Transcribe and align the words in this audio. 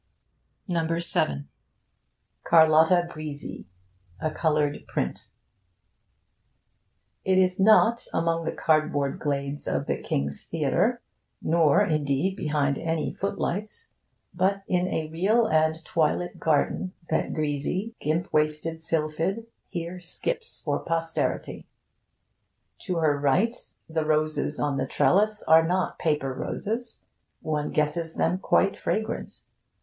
'CARLOTTA 2.43 3.05
GRISI' 3.07 3.67
A 4.19 4.31
COLOURED 4.31 4.87
PRINT 4.87 5.29
It 7.23 7.37
is 7.37 7.59
not 7.59 8.07
among 8.11 8.43
the 8.45 8.51
cardboard 8.51 9.19
glades 9.19 9.67
of 9.67 9.85
the 9.85 10.01
King's 10.01 10.43
Theatre, 10.43 11.03
nor, 11.39 11.83
indeed, 11.83 12.35
behind 12.35 12.79
any 12.79 13.13
footlights, 13.13 13.89
but 14.33 14.63
in 14.67 14.87
a 14.87 15.07
real 15.11 15.45
and 15.45 15.85
twilit 15.85 16.39
garden 16.39 16.93
that 17.11 17.31
Grisi, 17.31 17.93
gimp 18.01 18.33
waisted 18.33 18.81
sylphid, 18.81 19.45
here 19.67 19.99
skips 19.99 20.61
for 20.61 20.79
posterity. 20.79 21.67
To 22.87 22.95
her 22.95 23.19
right, 23.19 23.55
the 23.87 24.03
roses 24.03 24.59
on 24.59 24.77
the 24.77 24.87
trellis 24.87 25.43
are 25.43 25.61
not 25.63 25.99
paper 25.99 26.33
roses 26.33 27.03
one 27.41 27.69
guesses 27.69 28.15
them 28.15 28.39
quite 28.39 28.75
fragrant. 28.75 29.41